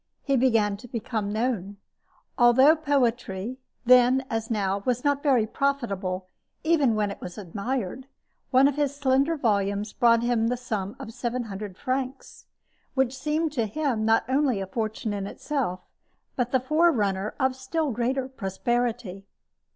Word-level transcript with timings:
He 0.23 0.35
began 0.35 0.77
to 0.77 0.87
become 0.87 1.31
known. 1.31 1.77
Although 2.35 2.75
poetry, 2.75 3.59
then 3.85 4.25
as 4.31 4.49
now, 4.49 4.81
was 4.83 5.03
not 5.03 5.21
very 5.21 5.45
profitable 5.45 6.25
even 6.63 6.95
when 6.95 7.11
it 7.11 7.21
was 7.21 7.37
admired, 7.37 8.07
one 8.49 8.67
of 8.67 8.77
his 8.77 8.95
slender 8.95 9.37
volumes 9.37 9.93
brought 9.93 10.23
him 10.23 10.47
the 10.47 10.57
sum 10.57 10.95
of 10.97 11.13
seven 11.13 11.43
hundred 11.43 11.77
francs, 11.77 12.47
which 12.95 13.15
seemed 13.15 13.51
to 13.51 13.67
him 13.67 14.03
not 14.03 14.25
only 14.27 14.59
a 14.59 14.65
fortune 14.65 15.13
in 15.13 15.27
itself, 15.27 15.81
but 16.35 16.51
the 16.51 16.59
forerunner 16.59 17.35
of 17.39 17.55
still 17.55 17.91
greater 17.91 18.27
prosperity. 18.27 19.27